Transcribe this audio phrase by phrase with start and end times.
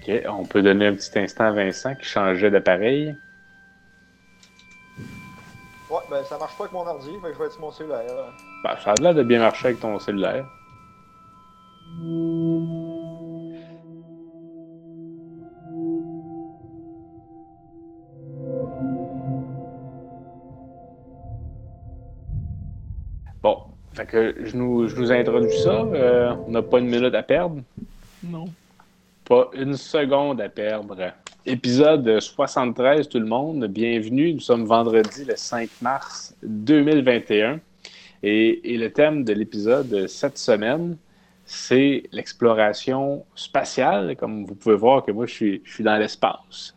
[0.00, 3.16] OK, on peut donner un petit instant à Vincent qui changeait d'appareil.
[5.90, 7.70] Ouais, ben ça marche pas avec mon ordi, fait que je vais être sur mon
[7.70, 8.04] cellulaire.
[8.62, 10.46] Ben, ça a l'air de bien marcher avec ton cellulaire.
[23.42, 23.62] Bon,
[23.94, 25.70] fait que je nous, je nous introduis ça.
[25.70, 27.62] Euh, on n'a pas une minute à perdre.
[28.22, 28.44] Non.
[29.28, 31.12] Pas une seconde à perdre.
[31.44, 33.66] Épisode 73, tout le monde.
[33.66, 34.32] Bienvenue.
[34.32, 37.60] Nous sommes vendredi le 5 mars 2021.
[38.22, 40.96] Et, et le thème de l'épisode cette semaine,
[41.44, 44.16] c'est l'exploration spatiale.
[44.16, 46.74] Comme vous pouvez voir que moi, je suis, je suis dans l'espace.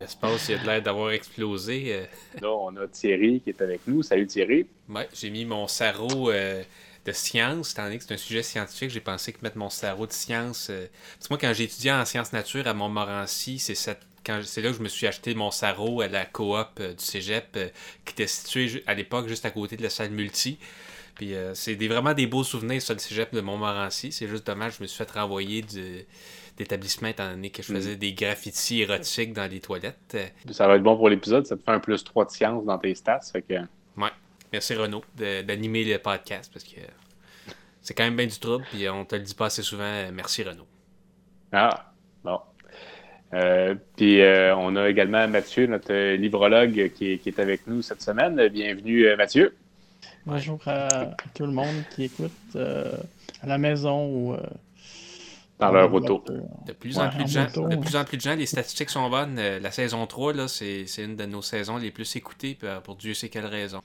[0.00, 1.86] L'espace, il a de l'air d'avoir explosé.
[1.88, 2.04] euh.
[2.40, 4.02] Là, on a Thierry qui est avec nous.
[4.04, 4.64] Salut Thierry.
[4.88, 6.62] Ouais, j'ai mis mon sarrau euh,
[7.06, 10.06] de science, étant donné que c'est un sujet scientifique, j'ai pensé que mettre mon sarrau
[10.06, 10.68] de science.
[10.70, 14.02] euh, Parce que moi, quand j'ai étudié en sciences nature à Montmorency, c'est cette...
[14.44, 17.46] c'est là que je me suis acheté mon sarrau à la coop euh, du cégep,
[17.56, 17.68] euh,
[18.04, 20.58] qui était situé à l'époque juste à côté de la salle multi.
[21.14, 24.12] Puis euh, c'est des, vraiment des beaux souvenirs sur le cégep de Montmorency.
[24.12, 26.04] C'est juste dommage, je me suis fait renvoyer du-
[26.56, 30.16] d'établissement étant donné que je faisais des graffitis érotiques dans les toilettes.
[30.50, 31.46] Ça va être bon pour l'épisode.
[31.46, 33.20] Ça te fait un plus 3 de science dans tes stats.
[33.32, 33.54] Fait que...
[33.96, 34.10] Ouais.
[34.52, 36.80] Merci Renaud de- d'animer le podcast parce que
[37.82, 38.64] c'est quand même bien du trouble.
[38.70, 40.10] Puis on te le dit pas assez souvent.
[40.12, 40.66] Merci Renaud.
[41.52, 41.92] Ah,
[42.24, 42.40] bon.
[43.32, 47.80] Euh, puis euh, on a également Mathieu, notre livrologue, qui est, qui est avec nous
[47.82, 48.48] cette semaine.
[48.48, 49.56] Bienvenue, euh, Mathieu.
[50.26, 50.88] Bonjour à
[51.34, 52.92] tout le monde qui écoute euh,
[53.42, 54.36] à la maison ou
[55.60, 56.24] Dans leur auto.
[56.66, 57.80] De plus, Ouais, en plus en de gens, moto, de ouais.
[57.80, 59.36] plus en plus de gens, les statistiques sont bonnes.
[59.36, 63.14] La saison 3, là, c'est c'est une de nos saisons les plus écoutées pour Dieu
[63.14, 63.80] sait quelle raison.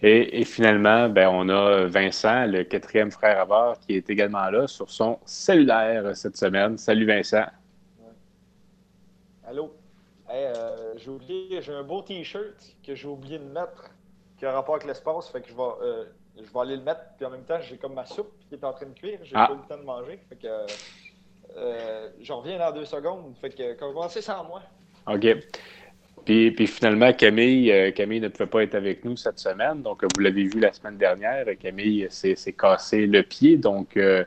[0.00, 4.48] Et, et finalement, ben, on a Vincent, le quatrième frère à bord, qui est également
[4.48, 6.78] là sur son cellulaire cette semaine.
[6.78, 7.46] Salut Vincent.
[9.46, 9.74] Allô?
[10.28, 13.90] Hey, euh, j'ai oublié, j'ai un beau t-shirt que j'ai oublié de mettre
[14.38, 16.04] qui a rapport avec l'espace, fait que je vais, euh,
[16.36, 18.62] je vais aller le mettre, puis en même temps, j'ai comme ma soupe qui est
[18.62, 19.48] en train de cuire, j'ai Ah.
[19.48, 20.46] pas eu le temps de manger, fait que
[21.56, 24.60] euh, je reviens dans deux secondes, fait que commencez sans moi.
[25.08, 25.26] OK.
[26.24, 29.82] Puis, puis finalement, Camille, euh, Camille ne pouvait pas être avec nous cette semaine.
[29.82, 31.46] Donc, vous l'avez vu la semaine dernière.
[31.60, 33.56] Camille s'est cassé le pied.
[33.56, 34.24] Donc, euh,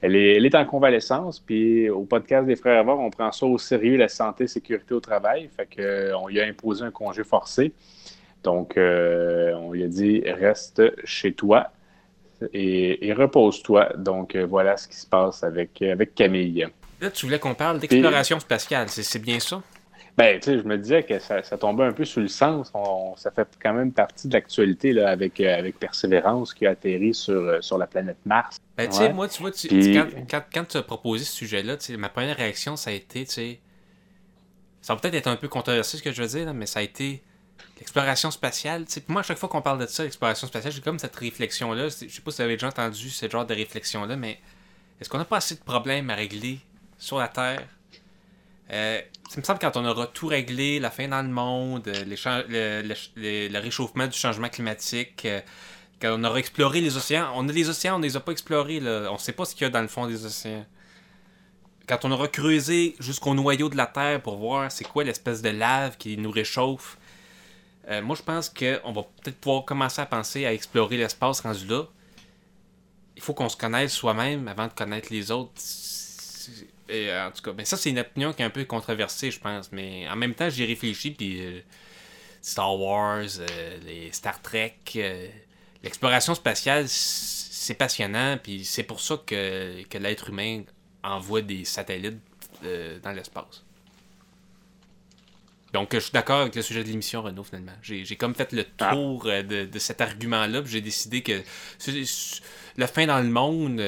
[0.00, 1.40] elle, est, elle est en convalescence.
[1.40, 4.94] Puis, au podcast des Frères Avoir, on prend ça au sérieux, la santé et sécurité
[4.94, 5.48] au travail.
[5.56, 7.72] Fait que, euh, lui a imposé un congé forcé.
[8.42, 11.70] Donc, euh, on lui a dit reste chez toi
[12.52, 13.94] et, et repose-toi.
[13.96, 16.66] Donc, voilà ce qui se passe avec, avec Camille.
[17.00, 18.88] Là, tu voulais qu'on parle d'exploration spatiale.
[18.88, 19.62] C'est bien ça?
[20.16, 22.70] Ben, tu sais, je me disais que ça, ça tombait un peu sous le sens.
[22.72, 26.70] On- ça fait quand même partie de l'actualité là, avec, euh, avec Persévérance qui a
[26.70, 28.58] atterri sur, euh, sur la planète Mars.
[28.76, 29.12] Ben, tu sais, Ouais.
[29.12, 32.36] moi, tu vois, tu- Puis- quand, quand, quand tu as proposé ce sujet-là, ma première
[32.36, 33.60] réaction, ça a été, tu sais.
[34.82, 36.78] Ça va peut-être être un peu controversé ce que je veux dire, là, mais ça
[36.78, 37.20] a été
[37.78, 38.84] l'exploration spatiale.
[38.84, 41.16] Tu sais, moi, à chaque fois qu'on parle de ça, l'exploration spatiale, j'ai comme cette
[41.16, 41.88] réflexion-là.
[41.88, 44.38] Je sais pas si vous avez déjà entendu ce genre de réflexion-là, mais
[45.00, 46.60] est-ce qu'on n'a pas assez de problèmes à régler
[46.98, 47.62] sur la Terre?
[48.70, 52.82] Euh, ça me semble quand on aura tout réglé, la fin dans le monde, euh,
[53.16, 55.40] le, réchauffement du changement climatique, euh,
[56.00, 58.32] quand on aura exploré les océans, on a les océans, on ne les a pas
[58.32, 60.64] explorés, on sait pas ce qu'il y a dans le fond des océans.
[61.86, 65.50] Quand on aura creusé jusqu'au noyau de la Terre pour voir c'est quoi l'espèce de
[65.50, 66.96] lave qui nous réchauffe,
[67.88, 71.66] euh, moi je pense qu'on va peut-être pouvoir commencer à penser à explorer l'espace rendu
[71.66, 71.82] là.
[73.16, 75.52] Il faut qu'on se connaisse soi-même avant de connaître les autres.
[76.88, 79.30] Et, euh, en tout cas, ben ça c'est une opinion qui est un peu controversée,
[79.30, 81.60] je pense, mais en même temps j'y réfléchis puis euh,
[82.42, 85.28] Star Wars, euh, les Star Trek, euh,
[85.82, 90.62] l'exploration spatiale, c'est passionnant, puis c'est pour ça que, que l'être humain
[91.02, 92.20] envoie des satellites
[93.02, 93.64] dans l'espace.
[95.74, 97.72] Donc, je suis d'accord avec le sujet de l'émission, Renaud, finalement.
[97.82, 101.42] J'ai comme fait le tour euh, de, de cet argument-là, puis j'ai décidé que
[102.76, 103.80] la fin dans le monde,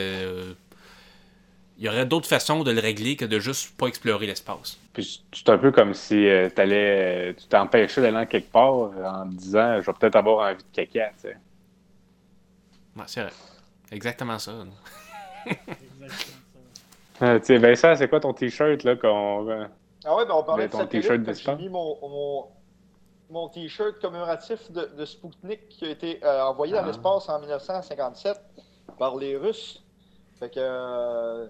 [1.78, 4.78] il y aurait d'autres façons de le régler que de juste pas explorer l'espace.
[4.94, 8.73] Puis c'est un peu comme si euh, t'allais, euh, tu t'empêchais d'aller en quelque part
[8.75, 11.08] en te disant je vais peut-être avoir envie de caca.
[11.17, 11.37] Tu sais.
[12.96, 13.32] Ouais, c'est vrai.
[13.93, 14.52] Exactement ça.
[15.46, 17.25] Exactement ça.
[17.26, 19.49] Euh, tu sais, Vincent, c'est quoi ton t-shirt là qu'on.
[19.49, 19.64] euh,
[20.05, 22.44] Ah ouais, ben on parlait Mais de ton t-shirt j'ai mis mon, mon,
[23.31, 26.81] mon t-shirt commémoratif de, de Sputnik qui a été euh, envoyé Ah.
[26.82, 28.38] dans l'espace en 1957
[28.99, 29.82] par les Russes.
[30.38, 31.46] Fait que euh,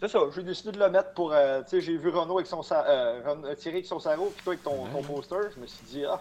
[0.00, 1.32] c'est ça, j'ai décidé de le mettre pour.
[1.32, 4.42] euh, tu sais, j'ai vu Renaud avec son euh, euh, Thierry avec son sarreau, puis
[4.44, 5.36] toi avec ton, ton poster.
[5.54, 6.20] Je me suis dit, ah,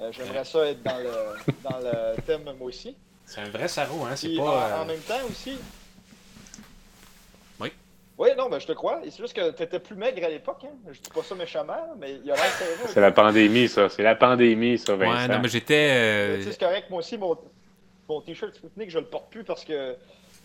[0.00, 1.10] euh, j'aimerais ça être dans le,
[1.68, 2.96] dans le thème moi aussi.
[3.24, 4.16] C'est un vrai sarreau, hein?
[4.16, 4.42] C'est pas.
[4.42, 5.58] en, euh, en même temps aussi.
[7.60, 7.72] Oui.
[8.16, 9.00] Oui, non, mais je te crois.
[9.04, 10.60] C'est juste que tu étais plus maigre à l'époque.
[10.64, 10.74] Hein?
[10.90, 12.44] Je dis pas ça méchamment, mais il y a l'air.
[12.86, 13.88] C'est la pandémie, ça.
[13.88, 15.12] C'est la pandémie, ça, Vincent.
[15.22, 15.90] Ouais, non, mais j'étais.
[15.92, 17.36] euh, Tu sais, C'est correct, moi aussi, mon,
[18.08, 19.96] mon t-shirt Sputnik, je le porte plus parce que.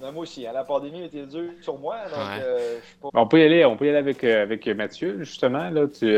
[0.04, 2.44] Ben, moi aussi, hein, la pandémie était dure sur moi, donc Ouais.
[2.44, 3.10] euh, pas.
[3.14, 5.70] On peut y aller, on peut y aller avec, euh, avec Mathieu, justement.
[5.70, 6.18] Là, tu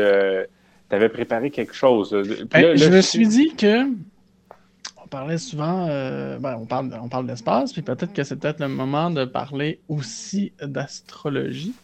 [0.90, 2.10] avais préparé quelque chose.
[2.50, 3.84] Ben, là, là, je me suis dit que
[5.02, 8.58] on parlait souvent, euh, ben, on parle, on parle d'espace, puis peut-être que c'est peut-être
[8.58, 11.74] le moment de parler aussi d'astrologie.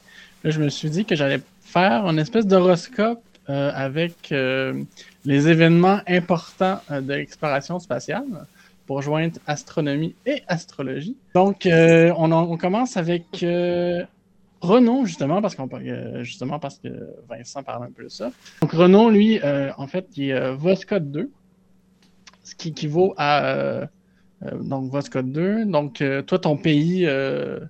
[0.42, 4.84] Là, je me suis dit que j'allais faire une espèce d'horoscope euh, avec euh,
[5.24, 8.46] les événements importants euh, de l'exploration spatiale
[8.86, 11.16] pour joindre astronomie et astrologie.
[11.34, 14.04] Donc, euh, on, en- on commence avec euh,
[14.60, 16.88] Renaud, justement, parce qu'on parle- euh, justement parce que
[17.28, 18.30] Vincent parle un peu de ça.
[18.60, 21.30] Donc, Renaud, lui, euh, en fait, il est euh, Voscode 2,
[22.44, 23.86] ce qui équivaut à euh,
[24.44, 25.64] euh, donc Voscode 2.
[25.64, 27.60] Donc, euh, toi, ton pays euh,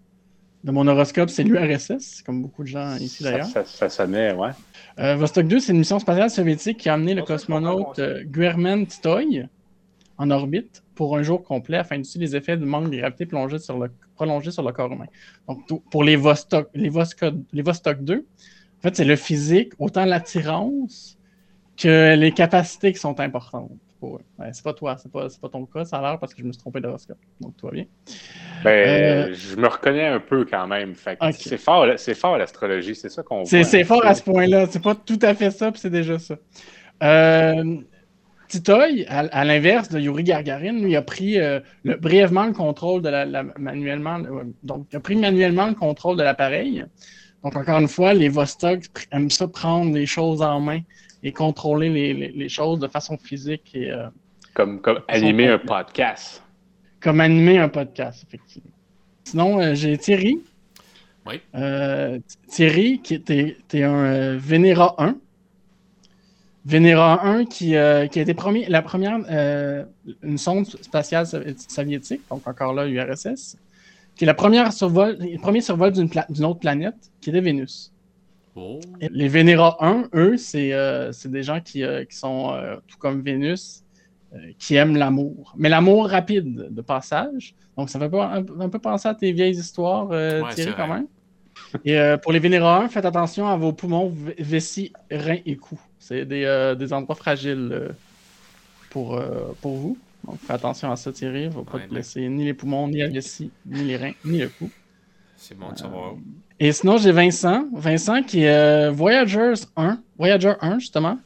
[0.64, 3.46] de mon horoscope, c'est l'URSS, comme beaucoup de gens ici ça, d'ailleurs.
[3.46, 4.50] ça, ça sonnait, ouais.
[4.98, 8.04] Euh, Vostok 2, c'est une mission spatiale soviétique qui a amené le ça, cosmonaute mon
[8.04, 9.46] euh, Guerman Titoy
[10.22, 13.58] en orbite pour un jour complet afin d'étudier les effets du manque de gravité plongé
[13.58, 15.06] sur le, prolongé sur le corps humain.
[15.48, 20.04] Donc, pour les Vostok, les Vostok, les Vostok 2, en fait, c'est le physique, autant
[20.04, 21.18] l'attirance
[21.76, 23.72] que les capacités qui sont importantes.
[24.00, 26.46] Ouais, c'est pas toi, c'est pas, pas ton cas, ça a l'air parce que je
[26.46, 27.18] me suis trompé d'horoscope.
[27.40, 27.84] Donc, tout va bien.
[28.64, 30.94] Ben, Euh, Je me reconnais un peu quand même.
[31.32, 33.64] C'est fort, c'est fort l'astrologie, c'est ça qu'on voit.
[33.64, 34.66] c'est fort à ce point-là.
[34.68, 36.36] C'est pas tout à fait ça, puis c'est déjà ça.
[37.02, 37.76] Euh,
[38.52, 43.00] Titoy, à, à l'inverse de Yuri Gagarin, lui a pris euh, le- brièvement le contrôle
[43.00, 46.84] de la, la- manuellement, euh, donc il a pris manuellement le contrôle de l'appareil.
[47.42, 50.80] Donc encore une fois, les Vostok aiment ça prendre les choses en main
[51.22, 54.06] et contrôler les, les- les choses de façon physique et euh,
[54.52, 56.42] Comme, comme animer un podcast.
[57.00, 58.70] comme animer un podcast, effectivement.
[59.24, 60.38] Sinon, euh, j'ai Thierry.
[61.26, 61.40] Oui.
[61.54, 62.18] Euh,
[62.48, 65.16] Thierry, qui était t'es un euh, Venera 1.
[66.64, 69.84] Venera 1 qui, euh, qui a été premier- la première, euh,
[70.22, 73.56] une sonde spatiale sovi- soviétique, donc encore là, URSS,
[74.14, 77.92] qui est la première survol, le premier survol d'une pla- autre planète, qui était Vénus.
[78.54, 78.78] Oh.
[79.00, 82.52] Les Venera 1, eux, c'est euh, c'est des gens qui, qui sont,
[82.86, 83.82] tout comme Vénus,
[84.58, 85.54] qui aiment l'amour.
[85.56, 87.54] Mais l'amour rapide, de passage.
[87.76, 90.08] Donc, ça fait un, un peu penser à tes vieilles histoires,
[90.42, 91.06] Ouais, Thierry, quand même.
[91.84, 95.80] Et pour les Vénéra 1, faites attention à vos poumons, vessie, reins et cou.
[96.04, 97.88] C'est des, euh, des endroits fragiles euh,
[98.90, 99.98] pour, euh, pour vous.
[100.26, 101.42] Donc, faites attention à ça, Thierry.
[101.44, 103.96] Il ne va pas Ouais, te blesser ni les poumons, ni la vessie, ni les
[103.96, 104.68] reins, ni le cou.
[105.36, 106.14] C'est bon de savoir.
[106.58, 107.66] Et sinon, j'ai Vincent.
[107.72, 110.00] Vincent qui est Voyagers 1.
[110.18, 111.18] Voyager 1, justement.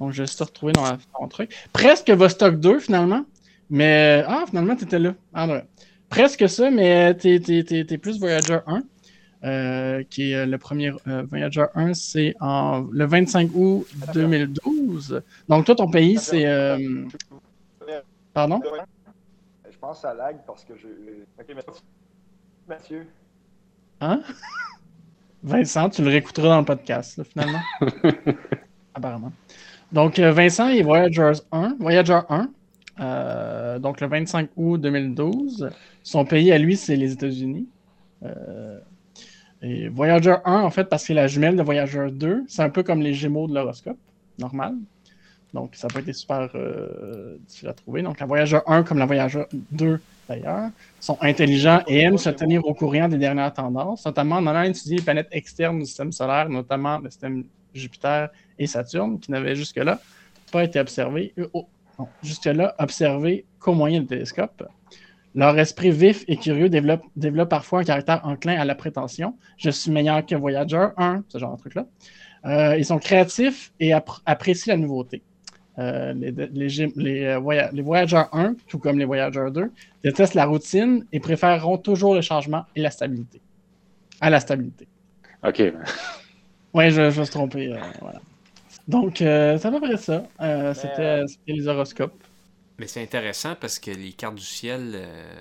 [0.00, 1.52] Donc, je suis retrouvé dans, la- dans mon truc.
[1.72, 3.24] Presque Vostok 2, finalement.
[3.70, 4.24] Mais.
[4.26, 5.14] Ah, finalement, tu étais là.
[5.34, 5.64] Ah, ouais.
[6.08, 8.82] Presque ça, mais t'es t'es- t'es- t'es plus Voyager 1.
[9.46, 15.22] Euh, qui est euh, le premier euh, Voyager 1, c'est en le 25 août 2012.
[15.48, 16.44] Donc, toi, ton pays, c'est.
[16.46, 16.76] euh,
[18.34, 18.60] Pardon?
[19.70, 20.88] Je pense ça lag parce que je.
[21.40, 21.56] Ok.
[22.68, 23.06] Mathieu.
[24.00, 24.20] Hein?
[25.42, 27.60] Vincent, tu le réécouteras dans le podcast, là, finalement.
[28.94, 29.32] Apparemment.
[29.92, 31.76] Donc, Vincent est Voyager 1.
[31.78, 32.48] Voyager 1.
[33.00, 35.70] euh, donc, le 25 août 2012.
[36.02, 37.68] Son pays, à lui, c'est les États-Unis.
[39.62, 42.82] Et Voyager 1, en fait, parce que la jumelle de Voyager 2, c'est un peu
[42.82, 43.98] comme les Gémeaux de l'horoscope,
[44.38, 44.74] normal.
[45.54, 48.02] Donc, ça peut être super euh, difficile à trouver.
[48.02, 50.70] Donc, la Voyager 1, comme la Voyager 2, d'ailleurs,
[51.00, 54.98] sont intelligents et aiment se tenir au courant des dernières tendances, notamment en allant étudier
[54.98, 57.44] les planètes externes du système solaire, notamment le système
[57.74, 60.00] Jupiter et Saturne, qui n'avaient jusque-là
[60.52, 61.66] pas été observés, oh,
[62.22, 64.64] jusque-là observés qu'au moyen de télescopes.
[65.36, 69.36] Leur esprit vif et curieux développe, développe parfois un caractère enclin à la prétention.
[69.58, 71.86] Je suis meilleur que Voyager 1, ce genre de truc-là.
[72.46, 75.22] Euh, ils sont créatifs et appr- apprécient la nouveauté.
[75.78, 79.70] Euh, les, les, gé- les, euh, voya- les Voyager 1, tout comme les Voyager 2,
[80.02, 83.42] détestent la routine et préféreront toujours le changement et la stabilité.
[84.22, 84.88] À la stabilité.
[85.46, 85.62] OK.
[86.72, 87.72] Ouais, je, je me suis trompé.
[87.74, 88.20] euh, voilà.
[88.88, 90.24] Donc, euh, c'est à peu près ça.
[90.40, 92.22] Euh, C'était c'était les horoscopes.
[92.78, 95.32] Mais c'est intéressant parce que les cartes du ciel, euh,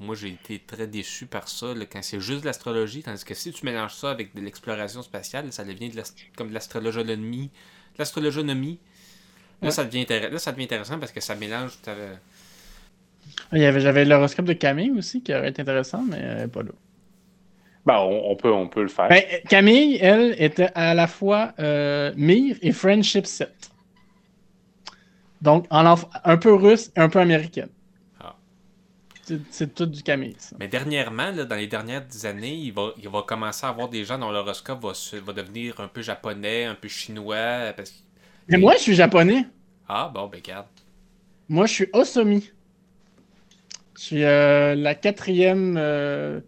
[0.00, 3.32] moi j'ai été très déçu par ça là, quand c'est juste de l'astrologie, tandis que
[3.34, 7.46] si tu mélanges ça avec de l'exploration spatiale, ça devient de l'ast- comme de l'astrologonomie.
[7.94, 8.78] de L'astrologonomie.
[9.62, 9.72] Là, Ouais.
[9.72, 11.80] ça devient là, ça devient intéressant parce que ça mélange.
[11.82, 11.94] ta-
[13.52, 16.48] Il y avait, J'avais l'horoscope de Camille aussi qui aurait été intéressant, mais elle n'est
[16.48, 16.72] pas là.
[17.86, 19.08] Ben, on, on peut, on peut le faire.
[19.08, 23.70] Ben, Camille, elle, était à la fois euh, Mire et Friendship 7.
[25.42, 27.68] Donc, en enf- un peu russe et un peu américaine.
[29.22, 30.36] c'est- c'est tout du Camille.
[30.38, 30.54] ça.
[30.60, 34.04] Mais dernièrement, là, dans les dernières années, il va, il va commencer à avoir des
[34.04, 37.72] gens dont l'horoscope va, se- va devenir un peu japonais, un peu chinois.
[37.76, 37.90] Parce...
[37.90, 37.96] que-
[38.48, 39.44] Mais moi, je suis japonais.
[39.88, 40.66] Ah, bon, ben, regarde.
[41.48, 42.50] Moi, je suis Osomi.
[43.96, 45.76] Je suis euh, la quatrième.
[45.76, 46.40] euh,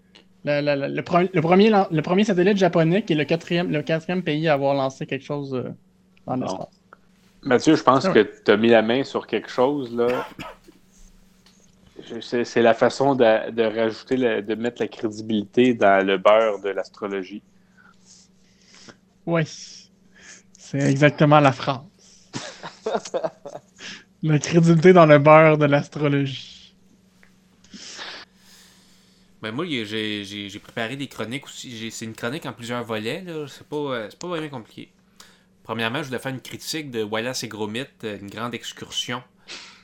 [0.44, 3.24] la- la- la- le, pre- le premier, lan- le premier satellite japonais qui est le
[3.24, 5.70] quatrième, le quatrième pays à avoir lancé quelque chose euh,
[6.26, 6.77] dans l'espace.
[7.42, 10.24] Mathieu, je pense Ah que tu as mis la main sur quelque chose, là.
[12.20, 16.70] C'est la façon de, de rajouter, la- de mettre la crédibilité dans le beurre de
[16.70, 17.42] l'astrologie.
[19.26, 19.44] Oui.
[20.58, 21.80] C'est exactement la phrase.
[24.22, 26.76] la crédibilité dans le beurre de l'astrologie.
[29.42, 31.76] Ben, moi, j'ai préparé des chroniques aussi.
[31.76, 33.46] J'ai- C'est une chronique en plusieurs volets, là.
[33.48, 34.92] C'est pas, euh, c'est pas vraiment compliqué.
[35.68, 39.22] Premièrement, je voulais faire une critique de Wallace et Gromit, euh, une grande excursion.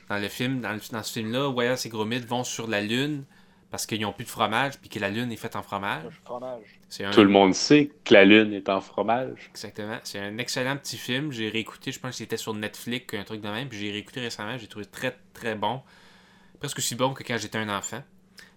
[0.09, 3.23] Dans le film, dans, le- dans ce film-là, Wallace et Gromit vont sur la Lune
[3.69, 6.19] parce qu'ils n'ont plus de fromage puis que la Lune est faite en fromage.
[6.25, 6.63] Fromage.
[7.01, 9.47] Un, Tout le monde sait que la Lune est en fromage.
[9.51, 9.99] Exactement.
[10.03, 11.31] C'est un excellent petit film.
[11.31, 13.69] J'ai réécouté, je pense que c'était sur Netflix, un truc de même.
[13.69, 14.57] Puis j'ai réécouté récemment.
[14.57, 15.83] J'ai trouvé très très bon.
[16.59, 18.01] Presque aussi bon que quand j'étais un enfant.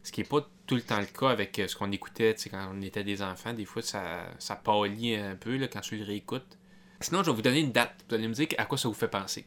[0.03, 2.71] Ce qui n'est pas tout le temps le cas avec euh, ce qu'on écoutait quand
[2.75, 3.53] on était des enfants.
[3.53, 6.57] Des fois, ça, ça pâlit un peu là, quand tu le réécoutes.
[7.01, 8.05] Sinon, je vais vous donner une date.
[8.09, 9.47] Vous allez me dire à quoi ça vous fait penser.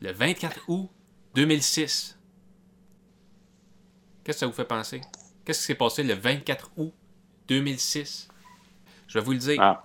[0.00, 0.90] Le 24 août
[1.34, 2.18] 2006.
[4.24, 5.00] Qu'est-ce que ça vous fait penser?
[5.44, 6.92] Qu'est-ce qui s'est passé le 24 août
[7.48, 8.28] 2006?
[9.06, 9.60] Je vais vous le dire.
[9.60, 9.84] Ah,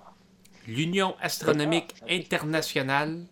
[0.67, 3.25] L'Union astronomique internationale,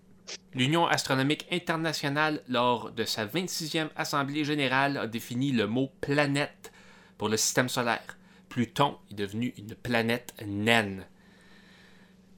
[0.54, 6.72] l'Union astronomique internationale, lors de sa 26e assemblée générale, a défini le mot planète
[7.18, 8.18] pour le système solaire.
[8.50, 11.06] Pluton est devenu une planète naine.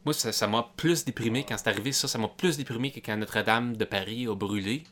[0.05, 3.15] Moi, ça m'a plus déprimé quand c'est arrivé, ça, ça m'a plus déprimé que quand
[3.15, 4.83] Notre-Dame de Paris a brûlé.
[4.83, 4.89] Tu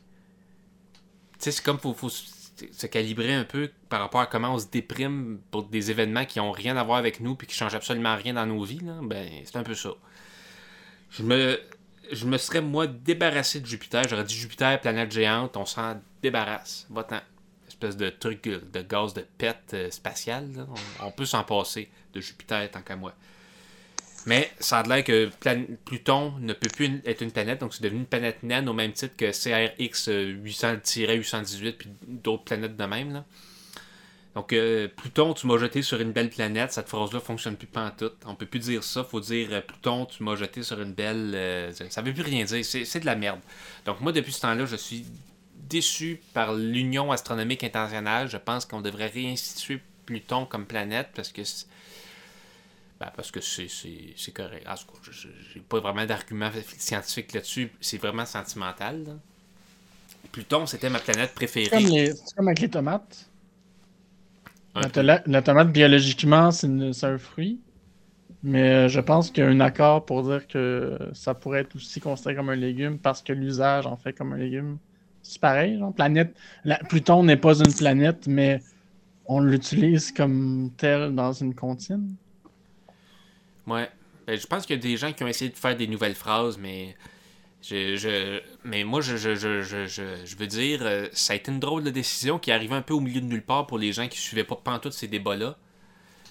[1.38, 4.66] sais, c'est comme faut, faut se calibrer un peu par rapport à comment on se
[4.66, 8.16] déprime pour des événements qui ont rien à voir avec nous puis qui changent absolument
[8.16, 8.80] rien dans nos vies.
[8.80, 8.94] Là.
[9.02, 9.90] Ben, c'est un peu ça.
[11.10, 11.60] Je me,
[12.10, 14.04] je me serais, moi, débarrassé de Jupiter.
[14.08, 16.86] J'aurais dit Jupiter, planète géante, on s'en débarrasse.
[16.90, 17.20] Va-t'en.
[17.68, 20.66] Espèce de truc de gaz de pète euh, spatial.
[21.00, 23.14] On, on peut s'en passer de Jupiter tant qu'à moi.
[24.26, 25.30] Mais ça a l'air que
[25.84, 28.92] Pluton ne peut plus être une planète, donc c'est devenu une planète naine au même
[28.92, 33.12] titre que CRX euh, 800-818 puis d'autres planètes de même.
[33.12, 33.24] Là.
[34.34, 38.16] Donc euh, Pluton, tu m'as jeté sur une belle planète, cette phrase-là fonctionne plus pantoute.
[38.24, 41.32] On peut plus dire ça, faut dire euh, Pluton, tu m'as jeté sur une belle.
[41.34, 43.40] euh, ça veut plus rien dire, c'est de la merde.
[43.84, 45.04] Donc moi depuis ce temps-là, je suis
[45.68, 48.28] déçu par l'Union astronomique internationale.
[48.28, 51.42] Je pense qu'on devrait réinstituer Pluton comme planète parce que
[53.02, 53.66] ben, parce que c'est,
[54.32, 54.64] correct.
[55.10, 57.72] Je- j'ai pas vraiment d'argument scientifique là-dessus.
[57.80, 59.02] C'est vraiment sentimental.
[59.04, 59.12] là.
[60.30, 61.84] Pluton, c'était ma planète préférée.
[61.84, 63.28] c'est comme avec les tomates.
[65.26, 67.60] La, tomate, biologiquement, c'est un fruit.
[68.44, 71.76] Mais euh, je pense qu'il y a un accord pour dire que ça pourrait être
[71.76, 74.78] aussi considéré comme un légume parce que l'usage en fait comme un légume.
[75.22, 76.36] C'est pareil, genre, planète.
[76.64, 78.60] la- Pluton n'est pas une planète, mais
[79.26, 82.16] on l'utilise comme tel dans une comptine.
[83.66, 83.90] Ouais.
[84.26, 86.14] Ben, je pense qu'il y a des gens qui ont essayé de faire des nouvelles
[86.14, 86.96] phrases, mais
[87.62, 91.84] je, je- mais moi, je, je, je, veux dire, euh, ça a été une drôle
[91.84, 94.18] de décision qui arrivait un peu au milieu de nulle part pour les gens qui
[94.18, 95.56] suivaient pas pantoute ces débats-là.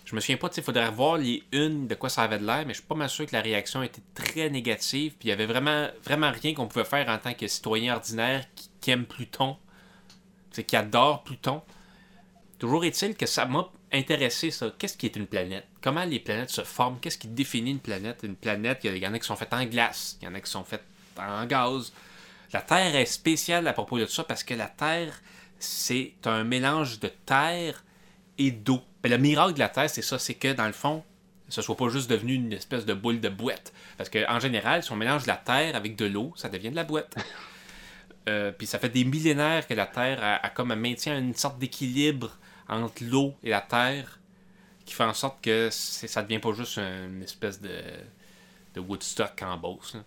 [0.06, 2.66] Je me souviens pas, il faudrait voir les unes de quoi ça avait de l'air,
[2.66, 5.32] mais je suis pas mal sûr que la réaction était très négative, puis il y
[5.34, 9.06] avait vraiment, vraiment rien qu'on pouvait faire en tant que citoyen ordinaire qui, qui aime
[9.06, 9.58] Pluton,
[10.68, 11.62] qui adore Pluton.
[12.62, 14.72] Toujours est-il que ça m'a intéressé, ça.
[14.78, 15.66] Qu'est-ce qui est une planète?
[15.82, 17.00] Comment les planètes se forment?
[17.02, 18.20] Qu'est-ce qui définit une planète?
[18.22, 20.40] Une planète, il y, en a qui sont faites en glace, il y en a
[20.40, 20.84] qui sont faites
[21.18, 21.92] en gaz.
[22.54, 25.24] La Terre est spéciale à propos de ça parce que la Terre,
[25.58, 27.84] c'est un mélange de terre
[28.38, 28.84] et d'eau.
[29.06, 31.04] Le miracle de la Terre, c'est ça, c'est que dans le fond,
[31.50, 33.74] ce soit pas juste devenu une espèce de boule de boîte.
[33.98, 36.84] Parce qu'en général, si on mélange la Terre avec de l'eau, ça devient de la
[36.84, 37.16] boîte.
[38.30, 41.34] Euh, puis ça fait des millénaires que la Terre a, a comme un maintient une
[41.34, 42.38] sorte d'équilibre
[42.68, 44.20] entre l'eau et la Terre
[44.86, 47.70] qui fait en sorte que ça devient pas juste une espèce de,
[48.76, 49.94] de Woodstock en Beauce.
[49.94, 50.02] là.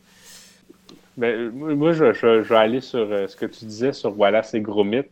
[1.16, 5.04] Ben, moi, je, vais aller sur euh, ce que tu disais sur Wallace et Gromit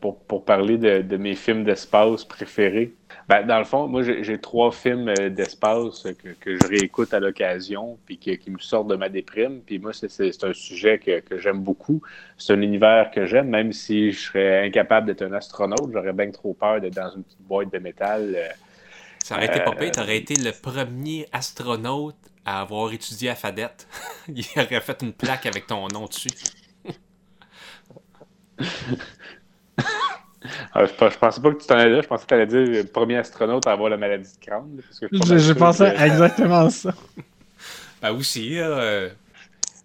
[0.00, 2.94] pour, pour parler de, de mes films d'espace préférés.
[3.28, 7.20] Ben, dans le fond, moi, j'ai trois films euh, d'espace que, que je réécoute à
[7.20, 9.60] l'occasion puis qui, qui me sortent de ma déprime.
[9.62, 12.02] Puis moi, c'est un sujet que, que j'aime beaucoup.
[12.38, 15.90] C'est un univers que j'aime, même si je serais incapable d'être un astronaute.
[15.92, 18.34] J'aurais bien trop peur d'être dans une petite boîte de métal.
[18.36, 18.48] euh,
[19.22, 23.34] Ça aurait été pas Euh, pire, t'aurais été le premier astronaute à avoir étudié à
[23.36, 23.86] Fadette.
[24.28, 26.28] Il aurait fait une plaque avec ton nom dessus.
[30.72, 32.00] Ah, je, je pensais pas que tu t'en allais là.
[32.02, 34.76] Je pensais que tu allais dire le premier astronaute à avoir la maladie de crâne.
[34.76, 36.94] là, parce que je que- à exactement ça.
[38.02, 39.08] Ben aussi, euh,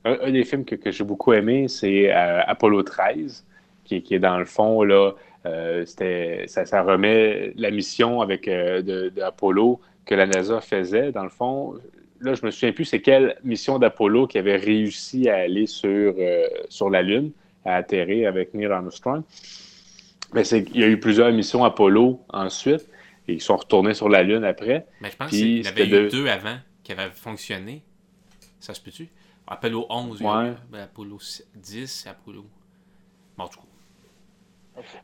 [0.06, 3.44] Un, un des films que, que j'ai beaucoup aimé, c'est euh, Apollo 13,
[3.86, 5.14] qui, qui est dans le fond, là,
[5.48, 10.62] euh, c'était, ça, ça remet la mission avec euh, de, de Apollo que la NASA
[10.62, 11.12] faisait.
[11.12, 11.74] Dans le fond,
[12.22, 16.14] là, je me souviens plus c'est quelle mission d'Apollo qui avait réussi à aller sur,
[16.20, 17.32] euh, sur la Lune,
[17.66, 19.24] à atterrir avec Neil Armstrong.
[20.34, 22.90] Mais c'est, il y a eu plusieurs missions Apollo ensuite,
[23.28, 24.86] et ils sont retournés sur la Lune après.
[25.02, 27.84] mais je pense qu'il y en avait eu de- deux avant qui avaient fonctionné.
[28.60, 29.10] Ça se peut-tu?
[29.48, 30.50] Apollo 11, il y a Ouais.
[30.50, 31.20] eu, ben, Apollo
[31.56, 32.46] 10 et Apollo.
[33.38, 33.68] Bon, du coup.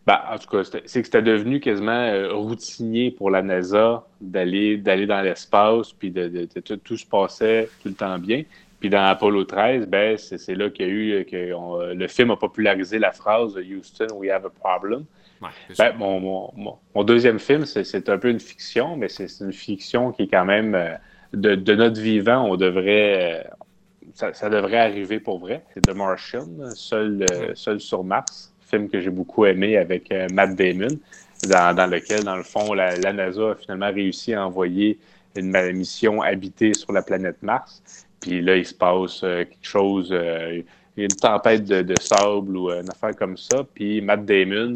[0.08, 4.78] Ben, en tout cas, c'est que c'était devenu quasiment euh, routinier pour la NASA d'aller
[4.78, 8.44] d'aller dans l'espace, puis de, de- de- tout, tout se passait tout le temps bien.
[8.80, 12.32] Puis dans Apollo 13, ben, c'est là qu'il y a eu que on- le film
[12.32, 15.06] a popularisé la phrase Houston, we have a problem.
[15.42, 19.28] Ouais, Ben, mon, mon- mon- mon deuxième film, c'est- un peu une fiction, mais c'est
[19.42, 20.94] une fiction qui est quand même euh,
[21.34, 23.44] de, de notre vivant, on devrait.
[23.46, 23.50] euh,
[24.14, 25.64] ça, ça devrait arriver pour vrai.
[25.74, 30.56] C'est The Martian, seul, euh, seul sur Mars, film que j'ai beaucoup aimé avec Matt
[30.56, 30.98] Damon,
[31.48, 34.98] dans, dans lequel, dans le fond, la, la NASA a finalement réussi à envoyer
[35.36, 37.84] une mission habitée sur la planète Mars.
[38.20, 40.62] Puis là, il se passe euh, quelque chose, euh,
[40.98, 43.64] une tempête de, sable ou euh, une affaire comme ça.
[43.74, 44.74] Puis Matt Damon,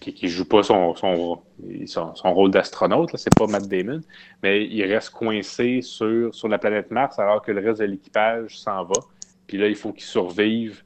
[0.00, 1.40] qui, qui joue pas son, son,
[1.86, 4.00] son, rôle d'astronaute, c'est pas Matt Damon,
[4.42, 8.58] mais il reste coincé sur, sur la planète Mars alors que le reste de l'équipage
[8.58, 9.00] s'en va.
[9.46, 10.82] Puis là, il faut qu'il survive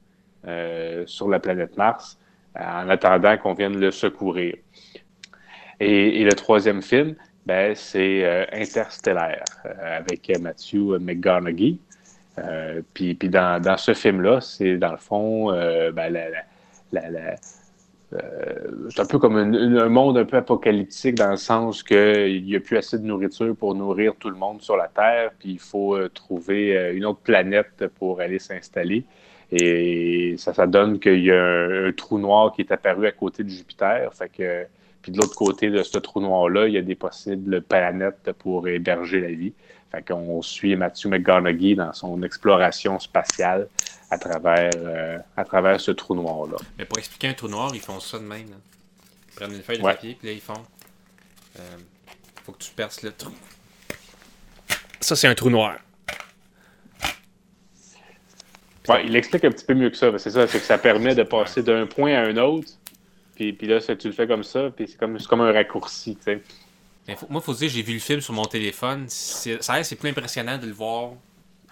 [1.05, 2.17] sur la planète Mars
[2.57, 4.55] en attendant qu'on vienne le secourir.
[5.81, 9.43] Et, le troisième film, ben, c'est Interstellaire
[9.81, 11.79] avec Matthew McConaughey.
[12.39, 17.01] Euh, puis dans, ce film-là, c'est dans le fond euh, ben, la,
[18.13, 22.55] euh, c'est un peu comme un, monde un peu apocalyptique dans le sens qu'il n'y
[22.55, 25.59] a plus assez de nourriture pour nourrir tout le monde sur la Terre, puis il
[25.59, 29.03] faut trouver une autre planète pour aller s'installer.
[29.51, 33.11] Et ça, ça donne qu'il y a un, un trou noir qui est apparu à
[33.11, 34.13] côté de Jupiter.
[34.13, 34.65] Fait que,
[35.01, 38.67] puis de l'autre côté de ce trou noir-là, il y a des possibles planètes pour
[38.67, 39.53] héberger la vie.
[39.97, 43.67] Fait qu'on suit Matthew McConaughey dans son exploration spatiale
[44.11, 46.57] à travers, euh, à travers ce trou noir-là.
[46.77, 48.47] Mais pour expliquer un trou noir, ils font ça de même.
[48.51, 48.57] Là.
[49.29, 49.93] Ils prennent une feuille de Ouais.
[49.95, 50.53] papier, puis là, ils font.
[51.59, 51.77] euh,
[52.45, 53.31] faut que tu perces le trou.
[55.01, 55.77] Ça, c'est un trou noir.
[58.87, 60.15] Ouais, il explique un petit peu mieux que ça.
[60.19, 62.69] C'est ça, c'est que ça permet de passer d'un point à un autre.
[63.35, 66.15] Puis, puis là, tu le fais comme ça, puis c'est comme, c'est comme un raccourci,
[66.17, 66.43] tu sais.
[67.07, 69.05] Mais faut- moi, faut se dire, j'ai vu le film sur mon téléphone.
[69.07, 71.11] Ça c'est plus impressionnant de le voir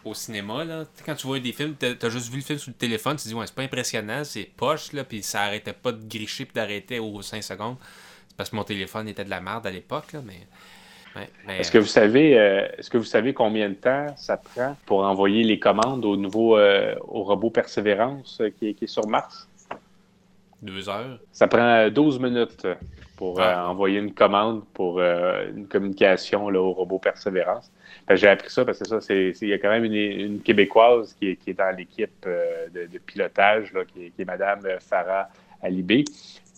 [0.05, 0.63] au cinéma.
[0.63, 0.83] Là.
[1.05, 3.23] Quand tu vois des films, t'as as juste vu le film sur le téléphone, tu
[3.23, 6.45] te dis, ouais, c'est pas impressionnant, c'est poche, là, puis ça arrêtait pas de gricher
[6.45, 7.77] puis d'arrêter aux 5 secondes.
[8.29, 10.47] C'est parce que mon téléphone était de la merde à l'époque, là, mais.
[11.15, 14.37] ouais, mais, Est-ce que vous savez, euh, est-ce que vous savez combien de temps ça
[14.37, 18.83] prend pour envoyer les commandes au nouveau euh, au robot Persévérance euh, qui, est, qui
[18.85, 19.47] est sur Mars?
[20.61, 21.19] Deux heures.
[21.31, 22.67] Ça prend euh, 12 minutes
[23.15, 27.71] pour euh, envoyer une commande pour euh, une communication là, au robot Persévérance.
[28.09, 31.15] J'ai appris ça parce que ça, c'est, il y a quand même une, une Québécoise
[31.17, 34.25] qui est, qui est dans l'équipe euh, de, de pilotage, là, qui, est, qui est
[34.25, 35.29] Madame Farah
[35.61, 36.03] Alibé,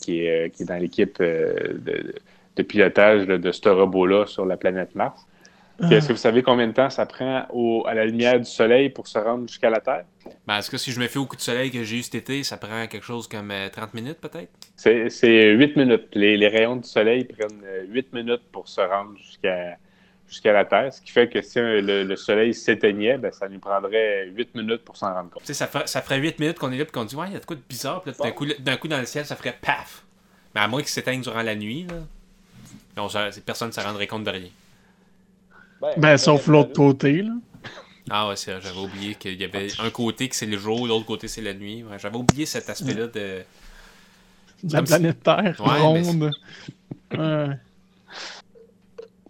[0.01, 2.15] qui est, qui est dans l'équipe de,
[2.55, 5.25] de pilotage là, de ce robot-là sur la planète Mars.
[5.79, 8.45] Puis Est-ce que vous savez combien de temps ça prend au- à la lumière du
[8.49, 10.05] Soleil pour se rendre jusqu'à la Terre?
[10.47, 12.15] Ben, est-ce que si je me fie au coup de soleil que j'ai eu cet
[12.15, 14.49] été, ça prend quelque chose comme euh, 30 minutes peut-être?
[14.75, 16.07] C'est, c'est 8 minutes.
[16.13, 19.77] Les, les rayons du soleil prennent euh, 8 minutes pour se rendre jusqu'à,
[20.27, 23.47] jusqu'à la Terre, ce qui fait que si euh, le, le soleil s'éteignait, ben, ça
[23.47, 25.45] nous prendrait 8 minutes pour s'en rendre compte.
[25.45, 27.37] Ça, ferait- ça ferait 8 minutes qu'on est là et qu'on dit, ouais, il y
[27.37, 28.01] a de quoi de bizarre.
[28.01, 28.35] Puis là, d'un, Bon.
[28.35, 30.03] coup, d'un coup, dans le ciel, ça ferait paf.
[30.55, 31.95] Mais à moins qu'il s'éteigne durant la nuit, là.
[32.97, 34.49] Non, ça- personne ne se rendrait compte de rien.
[35.97, 37.33] Ben, sauf l'autre côté, là.
[38.09, 41.27] Ah ouais, j'avais oublié qu'il y avait un côté que c'est le jour, l'autre côté
[41.27, 41.83] c'est la nuit.
[41.83, 43.43] Ouais, j'avais oublié cet aspect-là de.
[44.63, 46.31] De la planète Terre, Ouais, mais ronde.
[47.15, 47.57] Ouais.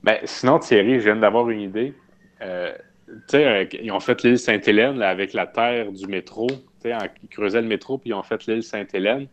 [0.03, 1.93] Ben, sinon, Thierry, je viens d'avoir une idée.
[2.41, 2.71] Euh,
[3.07, 6.47] tu sais, euh, ils ont fait l'île Sainte-Hélène avec la terre du métro.
[6.47, 9.27] Tu sais, ils creusaient le métro, puis ils ont fait l'île Sainte-Hélène.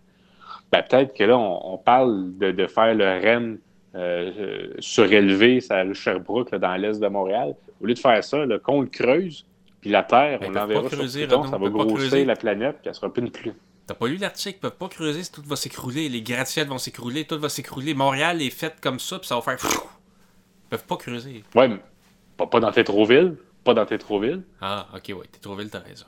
[0.73, 3.59] Ben, peut-être que là, on, on parle de, de faire le REM
[3.95, 7.55] euh, surélevé, ça rue Sherbrooke, là, dans l'est de Montréal.
[7.81, 9.47] Au lieu de faire ça, là, qu'on le creuse,
[9.81, 12.77] puis la Terre, Ben, on l'enverra sur creuser, Pluton, Renaud, ça va grossir la planète,
[12.81, 13.53] puis elle sera plus une pluie.
[13.87, 17.25] T'as pas lu l'article, ils peuvent pas creuser, tout va s'écrouler, les gratte-ciels vont s'écrouler,
[17.25, 17.93] tout va s'écrouler.
[17.93, 19.59] Montréal est fait comme ça, puis ça va faire.
[19.63, 21.45] Ils peuvent pas creuser.
[21.55, 21.79] Ouais, mais
[22.37, 24.43] pas, pas dans Tétroville, pas dans Tétroville.
[24.61, 26.07] Ah, ok, ouais, vite, t'as raison.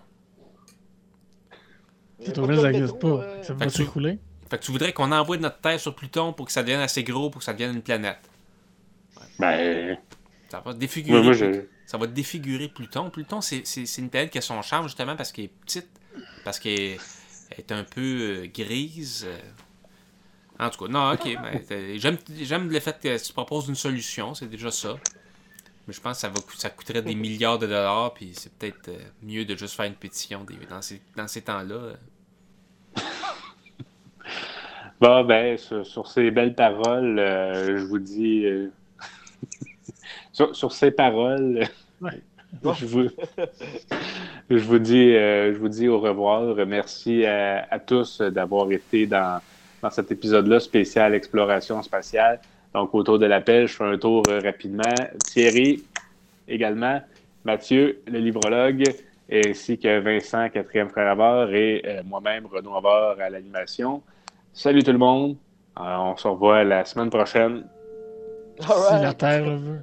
[2.25, 3.43] Tétroville, ça n'existe pas.
[3.43, 4.19] Ça va s'écrouler?
[4.51, 7.03] Fait que tu voudrais qu'on envoie notre Terre sur Pluton pour que ça devienne assez
[7.03, 8.19] gros pour que ça devienne une planète.
[9.39, 9.99] Ben,
[10.51, 11.13] Ça va défigurer.
[11.19, 11.63] moi, moi, je...
[11.87, 13.11] Ça va défigurer Pluton.
[13.11, 13.63] Pluton, c'est
[13.99, 15.89] une planète qui a son charme justement parce qu'elle est petite,
[16.45, 16.99] parce qu'elle
[17.59, 18.01] est, un peu
[18.45, 19.27] euh, grise.
[20.59, 21.25] En tout cas, non, ok.
[21.69, 24.97] ben, J'aime le fait que tu proposes une solution, c'est déjà ça.
[25.87, 28.89] Mais je pense que ça, va, ça coûterait des milliards de dollars, puis c'est peut-être
[28.89, 31.93] euh, mieux de juste faire une pétition des- dans ces, dans ces temps-là.
[35.03, 35.07] Euh.
[35.23, 38.45] Bon, ben, sur, sur ces belles paroles, euh, je vous dis.
[38.47, 38.69] euh,
[40.33, 41.65] sur, sur ces paroles,
[42.01, 42.21] Ouais.
[42.75, 43.09] je, vous,
[44.51, 46.55] je, vous dis, euh, je vous dis au revoir.
[46.67, 49.41] Merci à, à tous d'avoir été dans,
[49.83, 52.41] dans cet épisode-là spécial exploration spatiale.
[52.75, 54.83] Donc, autour de l'appel, je fais un tour euh, rapidement.
[55.25, 55.83] Thierry,
[56.49, 57.01] également.
[57.45, 58.85] Mathieu, le librologue,
[59.33, 64.03] ainsi que Vincent, quatrième frère à bord, et euh, moi-même, Renaud bord à l'animation.
[64.59, 65.37] Salut tout le monde.
[65.77, 67.67] On se revoit la semaine prochaine.
[68.59, 69.13] Si la.
[69.13, 69.83] Terre le veut.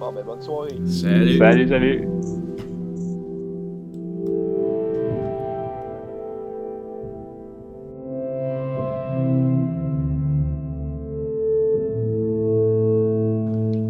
[0.00, 0.74] Bon, ben, bonne soirée.
[0.84, 1.38] Salut!
[1.38, 2.08] Salut, salut.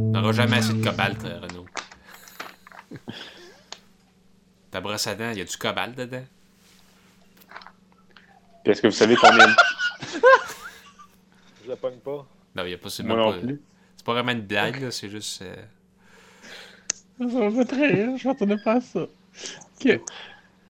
[0.05, 1.65] On n'aura jamais assez de cobalt, Renaud.
[4.71, 6.27] Ta brosse à dents, y a du cobalt dedans?
[8.63, 9.47] Puis Est-ce que vous savez combien
[11.65, 12.27] Je la pogne pas.
[12.55, 12.91] Non, il n'y a pas.
[12.91, 15.43] C'est pas vraiment une blague, là, c'est juste.
[15.43, 15.57] euh,
[17.19, 19.01] Ça va pas très rire, je m'attendais pas à ça.
[19.81, 20.01] Ok.